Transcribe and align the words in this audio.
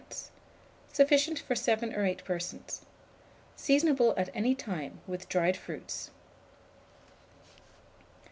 Sufficient 0.91 1.37
for 1.37 1.53
7 1.53 1.93
or 1.93 2.03
8 2.03 2.23
persons. 2.25 2.81
Seasonable 3.55 4.15
at 4.17 4.31
any 4.35 4.55
time, 4.55 4.99
with 5.05 5.29
dried 5.29 5.55
fruits. 5.55 6.09